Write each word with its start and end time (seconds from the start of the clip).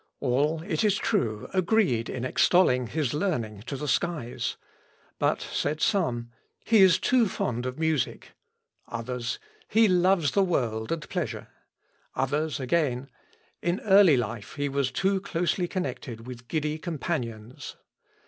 All, 0.19 0.63
it 0.63 0.83
is 0.83 0.95
true, 0.97 1.47
agreed 1.53 2.09
in 2.09 2.25
extolling 2.25 2.87
his 2.87 3.13
learning 3.13 3.61
to 3.67 3.75
the 3.77 3.87
skies; 3.87 4.57
but 5.19 5.39
said 5.43 5.79
some, 5.79 6.31
"He 6.65 6.81
is 6.81 6.97
too 6.97 7.29
fond 7.29 7.67
of 7.67 7.77
music;" 7.77 8.31
others, 8.87 9.37
"He 9.67 9.87
loves 9.87 10.31
the 10.31 10.41
world 10.41 10.91
and 10.91 11.07
pleasure;" 11.07 11.49
others 12.15 12.59
again, 12.59 13.11
"In 13.61 13.79
early 13.81 14.17
life 14.17 14.55
he 14.55 14.69
was 14.69 14.89
too 14.91 15.19
closely 15.21 15.67
connected 15.67 16.25
with 16.25 16.47
giddy 16.47 16.79
companions." 16.79 17.75